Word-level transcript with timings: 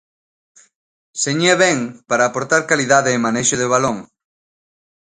Señé 1.23 1.53
vén 1.63 1.79
para 2.09 2.23
aportar 2.27 2.61
calidade 2.71 3.09
e 3.13 3.23
manexo 3.25 3.55
de 3.61 3.67
balón. 3.73 3.97